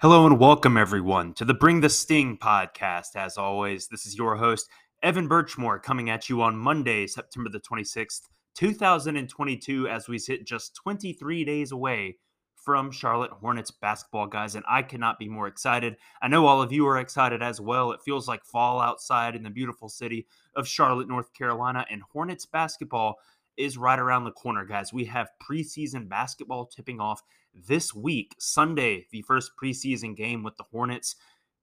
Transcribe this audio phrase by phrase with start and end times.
[0.00, 3.16] Hello and welcome everyone to the Bring the Sting podcast.
[3.16, 4.66] As always, this is your host,
[5.02, 8.22] Evan Birchmore, coming at you on Monday, September the 26th,
[8.54, 12.16] 2022, as we sit just 23 days away
[12.54, 14.54] from Charlotte Hornets basketball, guys.
[14.54, 15.98] And I cannot be more excited.
[16.22, 17.92] I know all of you are excited as well.
[17.92, 20.26] It feels like fall outside in the beautiful city
[20.56, 23.16] of Charlotte, North Carolina, and Hornets basketball
[23.58, 24.94] is right around the corner, guys.
[24.94, 27.22] We have preseason basketball tipping off
[27.54, 31.16] this week, Sunday, the first preseason game with the Hornets.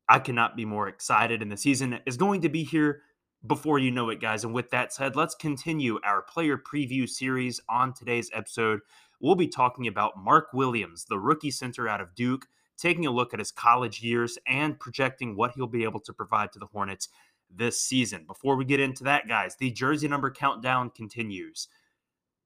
[0.09, 3.01] I cannot be more excited, and the season is going to be here
[3.45, 4.43] before you know it, guys.
[4.43, 8.79] And with that said, let's continue our player preview series on today's episode.
[9.19, 12.45] We'll be talking about Mark Williams, the rookie center out of Duke,
[12.77, 16.51] taking a look at his college years and projecting what he'll be able to provide
[16.53, 17.09] to the Hornets
[17.49, 18.25] this season.
[18.27, 21.67] Before we get into that, guys, the jersey number countdown continues.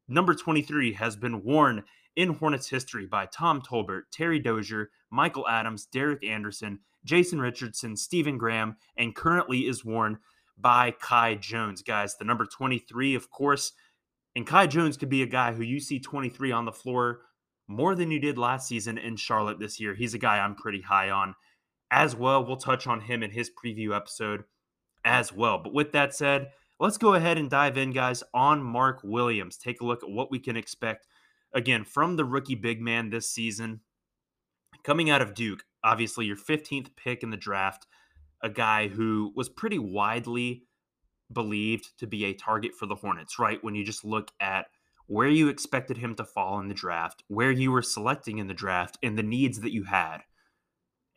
[0.08, 1.84] Number 23 has been worn
[2.16, 8.38] in Hornets history by Tom Tolbert, Terry Dozier, Michael Adams, Derek Anderson, Jason Richardson, Stephen
[8.38, 10.20] Graham, and currently is worn
[10.58, 11.82] by Kai Jones.
[11.82, 13.74] Guys, the number 23, of course,
[14.36, 17.22] and Kai Jones could be a guy who you see 23 on the floor
[17.68, 19.96] more than you did last season in Charlotte this year.
[19.96, 21.36] He's a guy I'm pretty high on
[21.90, 22.46] as well.
[22.46, 24.44] We'll touch on him in his preview episode
[25.04, 25.58] as well.
[25.58, 29.58] But with that said, let's go ahead and dive in, guys, on Mark Williams.
[29.58, 31.08] Take a look at what we can expect
[31.54, 33.82] again from the rookie big man this season.
[34.84, 37.86] Coming out of Duke, obviously your 15th pick in the draft,
[38.42, 40.64] a guy who was pretty widely
[41.32, 43.64] believed to be a target for the Hornets, right?
[43.64, 44.68] When you just look at
[45.08, 48.54] where you expected him to fall in the draft, where you were selecting in the
[48.54, 50.20] draft, and the needs that you had.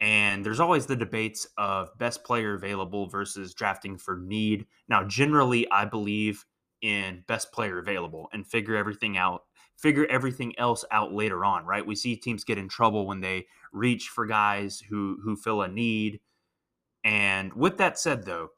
[0.01, 4.67] And there's always the debates of best player available versus drafting for need.
[4.89, 6.45] Now, generally, I believe
[6.83, 9.45] in best player available and figure everything out,
[9.77, 11.87] figure everything else out later on, right?
[11.87, 15.69] We see teams get in trouble when they reach for guys who who fill a
[15.69, 16.21] need.
[17.03, 18.51] And with that said, though,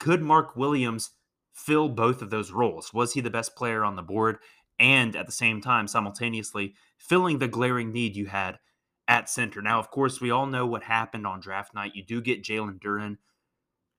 [0.00, 1.10] could Mark Williams
[1.52, 2.92] fill both of those roles?
[2.92, 4.38] Was he the best player on the board?
[4.80, 8.58] And at the same time, simultaneously, filling the glaring need you had
[9.06, 9.62] at center.
[9.62, 11.94] Now, of course, we all know what happened on draft night.
[11.94, 13.18] You do get Jalen Duren,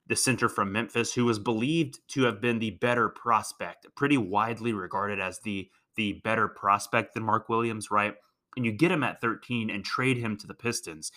[0.07, 4.73] the center from Memphis, who was believed to have been the better prospect, pretty widely
[4.73, 8.15] regarded as the the better prospect than Mark Williams, right?
[8.55, 11.11] And you get him at 13 and trade him to the Pistons.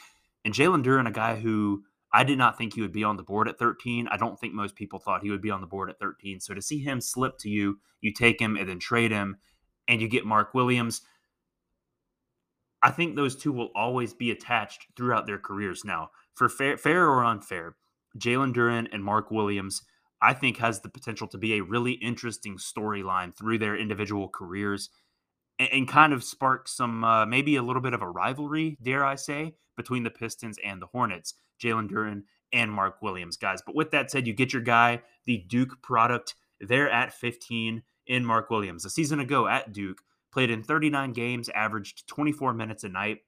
[0.44, 3.22] And Jalen Duren, a guy who I did not think he would be on the
[3.22, 4.08] board at 13.
[4.08, 6.40] I don't think most people thought he would be on the board at 13.
[6.40, 9.36] So to see him slip to you, you take him and then trade him,
[9.86, 11.02] and you get Mark Williams.
[12.82, 15.84] I think those two will always be attached throughout their careers.
[15.84, 17.76] Now, for fair, fair or unfair,
[18.16, 19.82] Jalen Duren and Mark Williams,
[20.20, 24.90] I think, has the potential to be a really interesting storyline through their individual careers
[25.58, 29.04] and, and kind of spark some, uh, maybe a little bit of a rivalry, dare
[29.04, 33.62] I say, between the Pistons and the Hornets, Jalen Duren and Mark Williams, guys.
[33.64, 38.24] But with that said, you get your guy, the Duke product, there at 15 in
[38.24, 38.84] Mark Williams.
[38.84, 40.02] A season ago at Duke,
[40.32, 43.18] played in 39 games, averaged 24 minutes a night,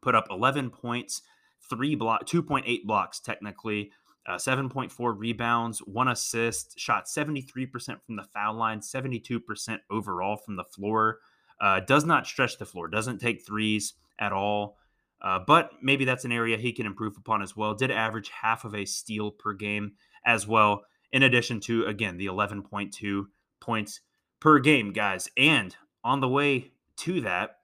[0.00, 1.22] put up 11 points,
[1.68, 3.92] three block, 2.8 blocks technically,
[4.26, 10.64] uh, 7.4 rebounds, one assist, shot 73% from the foul line, 72% overall from the
[10.64, 11.18] floor.
[11.60, 14.76] Uh, does not stretch the floor, doesn't take threes at all.
[15.22, 17.74] Uh, but maybe that's an area he can improve upon as well.
[17.74, 19.92] Did average half of a steal per game
[20.24, 23.24] as well, in addition to, again, the 11.2
[23.60, 24.00] points
[24.40, 25.28] per game, guys.
[25.36, 27.59] And on the way to that,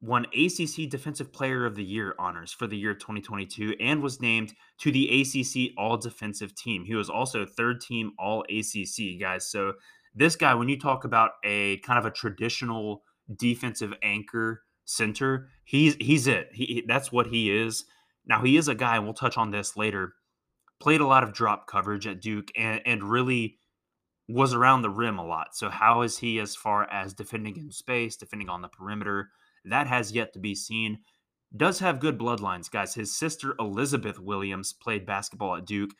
[0.00, 4.54] won ACC Defensive Player of the Year honors for the year 2022 and was named
[4.78, 6.84] to the ACC All Defensive Team.
[6.84, 9.46] He was also third team All ACC, guys.
[9.46, 9.74] So,
[10.14, 13.02] this guy, when you talk about a kind of a traditional
[13.36, 16.48] defensive anchor center, he's he's it.
[16.52, 17.84] He, that's what he is.
[18.26, 20.14] Now, he is a guy, and we'll touch on this later,
[20.80, 23.58] played a lot of drop coverage at Duke and, and really
[24.28, 25.56] was around the rim a lot.
[25.56, 29.30] So, how is he as far as defending in space, defending on the perimeter?
[29.64, 30.98] That has yet to be seen.
[31.56, 32.94] Does have good bloodlines, guys.
[32.94, 35.90] His sister Elizabeth Williams played basketball at Duke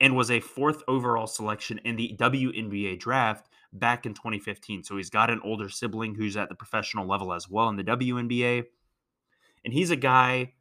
[0.00, 4.84] and was a fourth overall selection in the WNBA draft back in 2015.
[4.84, 7.84] So he's got an older sibling who's at the professional level as well in the
[7.84, 8.64] WNBA.
[9.64, 10.52] And he's a guy.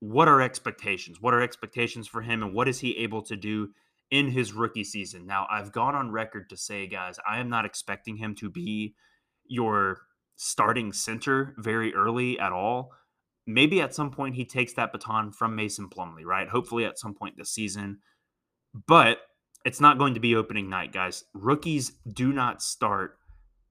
[0.00, 1.20] What are expectations?
[1.20, 2.42] What are expectations for him?
[2.42, 3.70] And what is he able to do
[4.12, 5.26] in his rookie season.
[5.26, 8.94] Now, I've gone on record to say, guys, I am not expecting him to be
[9.46, 10.02] your
[10.36, 12.92] starting center very early at all.
[13.46, 16.48] Maybe at some point he takes that baton from Mason Plumlee, right?
[16.48, 17.98] Hopefully at some point this season.
[18.86, 19.18] But
[19.64, 21.24] it's not going to be opening night, guys.
[21.34, 23.16] Rookies do not start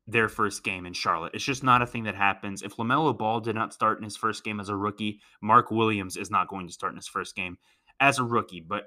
[0.08, 1.34] their first game in Charlotte.
[1.34, 2.62] It's just not a thing that happens.
[2.62, 6.18] If LaMelo Ball did not start in his first game as a rookie, Mark Williams
[6.18, 7.58] is not going to start in his first game
[8.00, 8.62] as a rookie.
[8.62, 8.86] But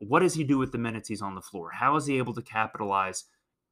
[0.00, 1.70] what does he do with the minutes he's on the floor?
[1.72, 3.24] How is he able to capitalize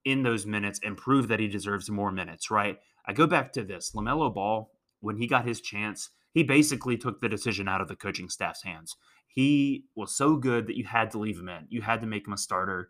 [0.05, 2.79] in those minutes and prove that he deserves more minutes, right?
[3.06, 4.70] I go back to this LaMelo Ball,
[5.00, 8.62] when he got his chance, he basically took the decision out of the coaching staff's
[8.62, 8.96] hands.
[9.28, 12.26] He was so good that you had to leave him in, you had to make
[12.26, 12.88] him a starter.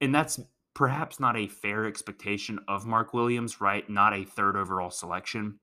[0.00, 0.40] And that's
[0.74, 3.88] perhaps not a fair expectation of Mark Williams, right?
[3.88, 5.58] Not a third overall selection.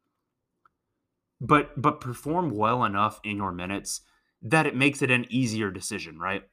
[1.39, 4.01] But but perform well enough in your minutes
[4.41, 6.43] that it makes it an easier decision, right?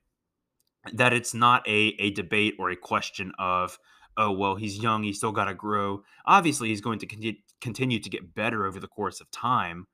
[0.93, 3.78] That it's not a a debate or a question of
[4.20, 8.11] oh well he's young he's still got to grow obviously he's going to continue to
[8.11, 9.87] get better over the course of time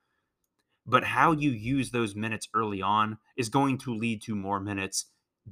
[0.85, 5.07] but how you use those minutes early on is going to lead to more minutes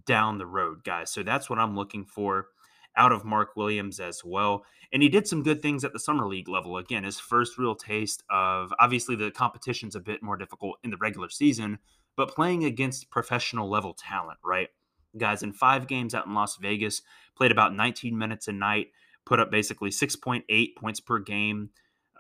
[0.07, 2.49] down the road guys so that's what i'm looking for
[2.97, 4.65] out of Mark Williams as well.
[4.93, 6.77] And he did some good things at the summer league level.
[6.77, 10.97] Again, his first real taste of obviously the competition's a bit more difficult in the
[10.99, 11.79] regular season,
[12.17, 14.69] but playing against professional level talent, right?
[15.17, 17.03] Guys, in five games out in Las Vegas,
[17.37, 18.89] played about 19 minutes a night,
[19.25, 21.71] put up basically 6.8 points per game.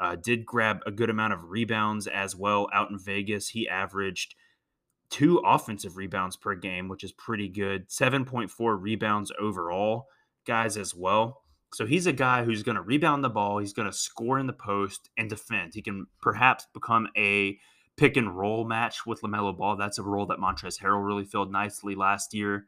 [0.00, 3.50] Uh, did grab a good amount of rebounds as well out in Vegas.
[3.50, 4.34] He averaged
[5.08, 7.88] two offensive rebounds per game, which is pretty good.
[7.88, 10.08] 7.4 rebounds overall
[10.44, 11.42] guys as well.
[11.72, 14.46] So he's a guy who's going to rebound the ball, he's going to score in
[14.46, 15.74] the post and defend.
[15.74, 17.58] He can perhaps become a
[17.96, 19.76] pick and roll match with LaMelo Ball.
[19.76, 22.66] That's a role that Montrezl Harrell really filled nicely last year.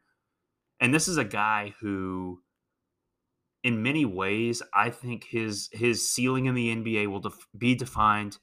[0.79, 2.41] And this is a guy who
[3.63, 8.37] in many ways, I think his his ceiling in the NBA will def- be defined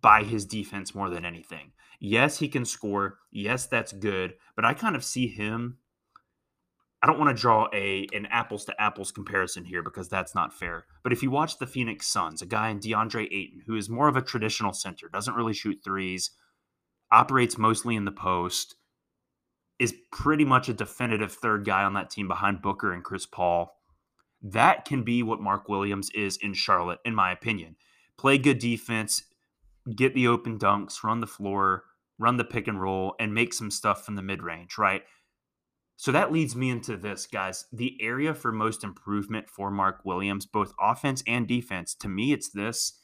[0.00, 1.72] by his defense more than anything.
[1.98, 3.18] Yes, he can score.
[3.30, 5.78] Yes, that's good, but I kind of see him
[7.02, 10.52] I don't want to draw a an apples to apples comparison here because that's not
[10.52, 10.84] fair.
[11.02, 14.08] But if you watch the Phoenix Suns, a guy in DeAndre Ayton who is more
[14.08, 16.30] of a traditional center, doesn't really shoot threes,
[17.10, 18.76] operates mostly in the post,
[19.80, 23.74] is pretty much a definitive third guy on that team behind Booker and Chris Paul.
[24.42, 27.76] That can be what Mark Williams is in Charlotte, in my opinion.
[28.18, 29.22] Play good defense,
[29.96, 31.84] get the open dunks, run the floor,
[32.18, 35.02] run the pick and roll, and make some stuff from the mid range, right?
[35.96, 37.64] So that leads me into this, guys.
[37.72, 42.50] The area for most improvement for Mark Williams, both offense and defense, to me, it's
[42.50, 43.00] this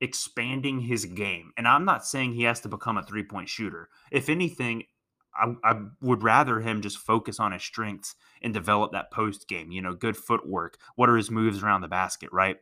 [0.00, 1.52] expanding his game.
[1.56, 3.88] And I'm not saying he has to become a three point shooter.
[4.10, 4.84] If anything,
[5.34, 9.70] I, I, would rather him just focus on his strengths and develop that post game.
[9.70, 10.78] You know, good footwork.
[10.94, 12.56] What are his moves around the basket, right?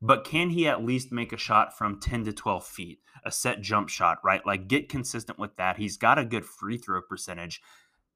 [0.00, 3.60] But can he at least make a shot from 10 to 12 feet, a set
[3.60, 4.44] jump shot, right?
[4.44, 5.76] Like get consistent with that.
[5.76, 7.60] He's got a good free throw percentage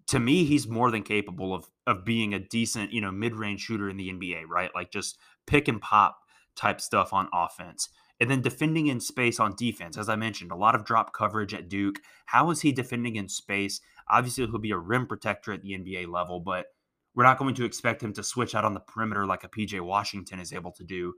[0.08, 3.60] to me, he's more than capable of of being a decent, you know, mid range
[3.60, 4.70] shooter in the NBA, right?
[4.74, 6.18] Like just pick and pop
[6.54, 7.88] type stuff on offense.
[8.18, 11.52] And then defending in space on defense, as I mentioned, a lot of drop coverage
[11.52, 12.00] at Duke.
[12.26, 13.80] How is he defending in space?
[14.08, 16.66] Obviously, he'll be a rim protector at the NBA level, but
[17.14, 19.80] we're not going to expect him to switch out on the perimeter like a PJ
[19.80, 21.14] Washington is able to do.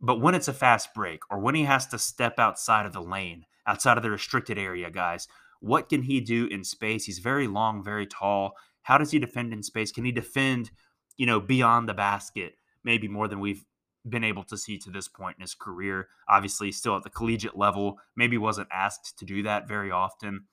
[0.00, 3.02] But when it's a fast break or when he has to step outside of the
[3.02, 5.28] lane, outside of the restricted area, guys,
[5.60, 7.04] what can he do in space?
[7.04, 8.54] He's very long, very tall.
[8.82, 9.92] How does he defend in space?
[9.92, 10.72] Can he defend,
[11.16, 13.64] you know, beyond the basket, maybe more than we've
[14.08, 16.08] been able to see to this point in his career?
[16.28, 20.44] Obviously, still at the collegiate level, maybe wasn't asked to do that very often.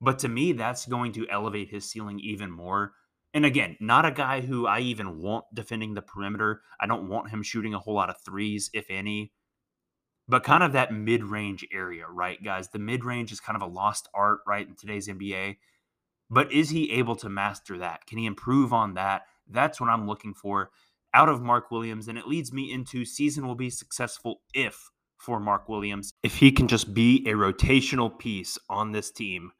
[0.00, 2.92] But to me, that's going to elevate his ceiling even more.
[3.34, 6.62] And again, not a guy who I even want defending the perimeter.
[6.80, 9.32] I don't want him shooting a whole lot of threes, if any
[10.28, 12.68] but kind of that mid range area, right, guys?
[12.68, 15.56] The mid range is kind of a lost art, right, in today's NBA.
[16.30, 18.06] But is he able to master that?
[18.06, 19.22] Can he improve on that?
[19.48, 20.70] That's what I'm looking for
[21.14, 22.08] out of Mark Williams.
[22.08, 26.52] And it leads me into season will be successful if for Mark Williams, if he
[26.52, 29.50] can just be a rotational piece on this team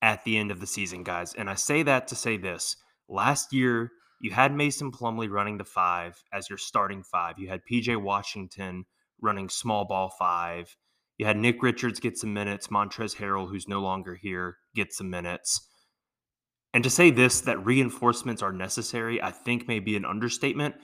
[0.00, 1.34] at the end of the season, guys.
[1.34, 2.76] And I say that to say this
[3.08, 7.38] last year, you had Mason Plumlee running the five as your starting five.
[7.38, 8.86] You had PJ Washington
[9.20, 10.76] running small ball five.
[11.18, 12.68] You had Nick Richards get some minutes.
[12.68, 15.68] Montrezl Harrell, who's no longer here, get some minutes.
[16.74, 20.74] And to say this, that reinforcements are necessary, I think may be an understatement,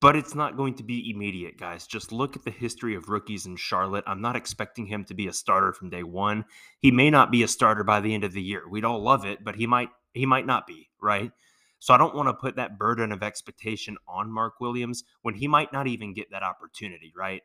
[0.00, 1.86] but it's not going to be immediate, guys.
[1.86, 4.04] Just look at the history of rookies in Charlotte.
[4.06, 6.46] I'm not expecting him to be a starter from day one.
[6.80, 8.62] He may not be a starter by the end of the year.
[8.68, 11.30] We'd all love it, but he might he might not be, right?
[11.78, 15.46] So I don't want to put that burden of expectation on Mark Williams when he
[15.46, 17.42] might not even get that opportunity, right?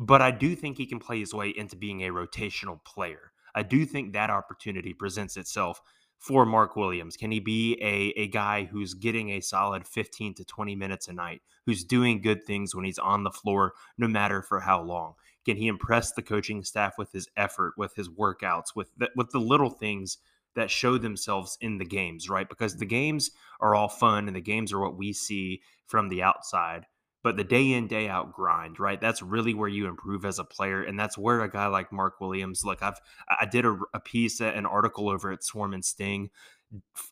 [0.00, 3.32] But I do think he can play his way into being a rotational player.
[3.54, 5.80] I do think that opportunity presents itself
[6.18, 7.16] for Mark Williams?
[7.16, 11.12] Can he be a, a guy who's getting a solid 15 to 20 minutes a
[11.12, 15.14] night, who's doing good things when he's on the floor, no matter for how long?
[15.44, 19.30] Can he impress the coaching staff with his effort, with his workouts, with the, with
[19.30, 20.18] the little things
[20.54, 22.48] that show themselves in the games, right?
[22.48, 23.30] Because the games
[23.60, 26.86] are all fun and the games are what we see from the outside.
[27.24, 29.00] But the day in, day out grind, right?
[29.00, 30.84] That's really where you improve as a player.
[30.84, 34.40] And that's where a guy like Mark Williams, look, I've I did a, a piece,
[34.40, 36.30] an article over at Swarm and Sting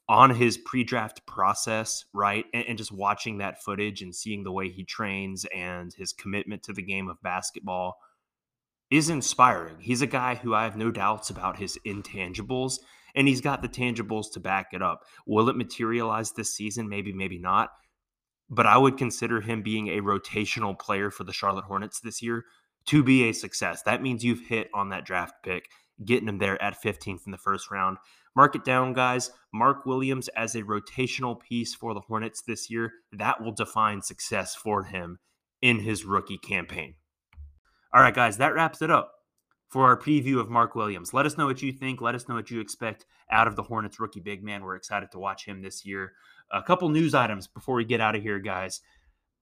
[0.09, 2.45] on his pre-draft process, right?
[2.55, 6.65] And, and, just watching that footage and seeing the way he trains and his commitment
[6.65, 7.97] to the game of basketball
[8.91, 9.77] is inspiring.
[9.79, 12.79] He's a guy who I have no doubts about his intangibles
[13.15, 15.05] and he's got the tangibles to back it up.
[15.27, 16.89] Will it materialize this season?
[16.89, 17.71] Maybe, maybe not.
[18.51, 22.45] But I would consider him being a rotational player for the Charlotte Hornets this year
[22.87, 23.83] to be a success.
[23.83, 25.69] That means you've hit on that draft pick,
[26.05, 27.99] getting him there at 15th in the first round.
[28.35, 29.31] Mark it down, guys.
[29.53, 34.55] Mark Williams as a rotational piece for the Hornets this year, that will define success
[34.55, 35.19] for him
[35.61, 36.95] in his rookie campaign.
[37.95, 39.13] All right, guys, that wraps it up
[39.73, 41.15] for our preview of Mark Williams.
[41.15, 42.03] Let us know what you think.
[42.03, 44.63] Let us know what you expect out of the Hornets rookie big man.
[44.63, 46.13] We're excited to watch him this year.
[46.51, 48.83] A couple news items before we get out of here, guys.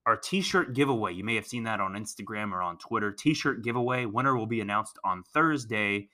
[0.06, 3.10] Our t shirt giveaway, you may have seen that on Instagram or on Twitter.
[3.10, 6.08] T shirt giveaway, winner will be announced on Thursday,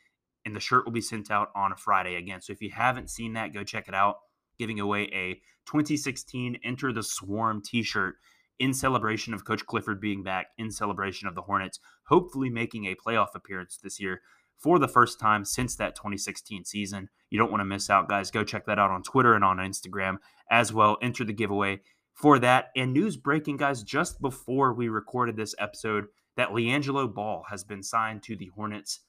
[0.46, 2.40] and the shirt will be sent out on a Friday again.
[2.40, 4.16] So if you haven't seen that, go check it out.
[4.58, 5.34] Giving away a
[5.66, 8.14] 2016 Enter the Swarm t shirt
[8.58, 12.94] in celebration of Coach Clifford being back, in celebration of the Hornets, hopefully making a
[12.94, 14.20] playoff appearance this year
[14.56, 17.08] for the first time since that 2016 season.
[17.30, 18.30] You don't want to miss out, guys.
[18.30, 20.16] Go check that out on Twitter and on Instagram
[20.50, 20.96] as well.
[21.02, 21.80] Enter the giveaway
[22.14, 22.70] for that.
[22.74, 27.82] And news breaking, guys, just before we recorded this episode, that LiAngelo Ball has been
[27.82, 29.00] signed to the Hornets.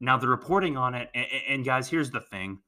[0.00, 1.10] Now, the reporting on it,
[1.48, 2.60] and, guys, here's the thing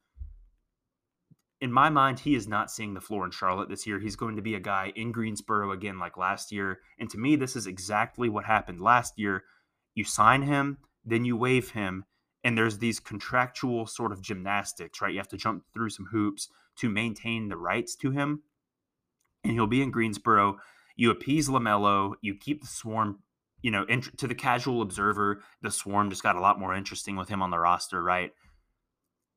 [1.60, 3.98] in my mind, he is not seeing the floor in Charlotte this year.
[3.98, 6.80] He's going to be a guy in Greensboro again, like last year.
[6.98, 9.44] And to me, this is exactly what happened last year.
[9.94, 12.04] You sign him, then you waive him,
[12.42, 15.12] and there's these contractual sort of gymnastics, right?
[15.12, 16.48] You have to jump through some hoops
[16.78, 18.42] to maintain the rights to him.
[19.44, 20.58] And he'll be in Greensboro.
[20.96, 23.18] You appease LaMelo, you keep the swarm,
[23.60, 27.16] you know, int- to the casual observer, the swarm just got a lot more interesting
[27.16, 28.32] with him on the roster, right?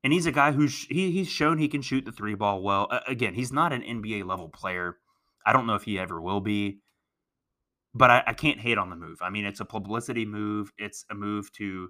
[0.04, 2.86] And he's a guy who's he, he's shown he can shoot the three ball well.
[2.90, 4.98] Uh, again, he's not an NBA level player.
[5.46, 6.78] I don't know if he ever will be,
[7.94, 9.18] but I, I, can't hate on the move.
[9.20, 10.72] I mean, it's a publicity move.
[10.78, 11.88] It's a move to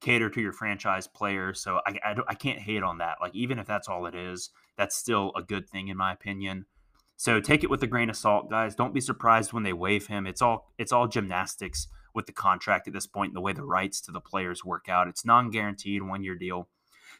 [0.00, 1.54] cater to your franchise player.
[1.54, 3.18] So I, I, I can't hate on that.
[3.20, 6.64] Like even if that's all it is, that's still a good thing in my opinion.
[7.16, 8.74] So take it with a grain of salt, guys.
[8.74, 10.26] Don't be surprised when they waive him.
[10.26, 14.00] It's all it's all gymnastics with the contract at this point, the way the rights
[14.02, 15.06] to the players work out.
[15.06, 16.68] It's non-guaranteed one year deal.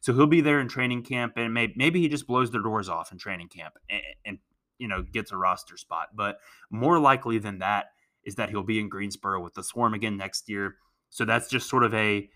[0.01, 2.89] So he'll be there in training camp, and maybe maybe he just blows their doors
[2.89, 4.39] off in training camp and, and
[4.79, 6.09] you know gets a roster spot.
[6.15, 6.39] But
[6.71, 7.87] more likely than that
[8.25, 10.77] is that he'll be in Greensboro with the Swarm again next year.
[11.09, 12.29] So that's just sort of a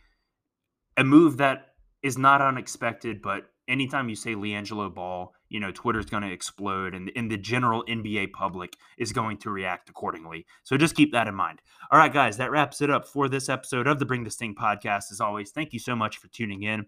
[0.96, 1.68] a move that
[2.02, 6.94] is not unexpected, but anytime you say LiAngelo Ball, you know, Twitter's going to explode
[6.94, 10.44] and, and the general NBA public is going to react accordingly.
[10.64, 11.60] So just keep that in mind.
[11.90, 14.54] All right, guys, that wraps it up for this episode of the Bring the Sting
[14.54, 15.10] podcast.
[15.10, 16.86] As always, thank you so much for tuning in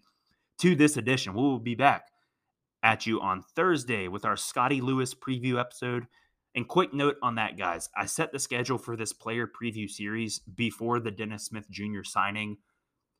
[0.58, 1.34] to this edition.
[1.34, 2.08] We will be back
[2.82, 6.06] at you on Thursday with our Scottie Lewis preview episode.
[6.54, 10.38] And quick note on that, guys, I set the schedule for this player preview series
[10.38, 12.02] before the Dennis Smith Jr.
[12.02, 12.56] signing.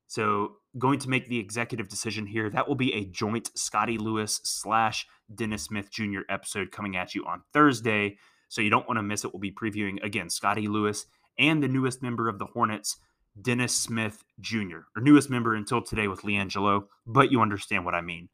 [0.06, 2.48] So, going to make the executive decision here.
[2.48, 6.20] That will be a joint Scottie Lewis slash Dennis Smith Jr.
[6.28, 8.16] episode coming at you on Thursday.
[8.48, 9.32] So, you don't want to miss it.
[9.34, 11.06] We'll be previewing again Scottie Lewis
[11.38, 12.96] and the newest member of the Hornets,
[13.40, 18.00] Dennis Smith Jr., or newest member until today with LiAngelo, but you understand what I
[18.00, 18.28] mean.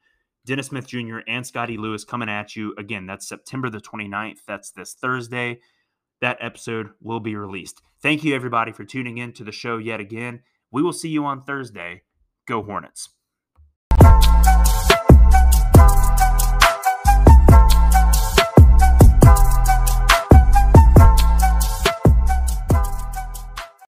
[0.45, 1.19] Dennis Smith Jr.
[1.27, 2.75] and Scottie Lewis coming at you.
[2.77, 4.41] Again, that's September the 29th.
[4.47, 5.61] That's this Thursday.
[6.21, 7.83] That episode will be released.
[8.01, 10.43] Thank you, everybody, for tuning in to the show yet again.
[10.71, 12.03] We will see you on Thursday.
[12.47, 13.11] Go Hornets.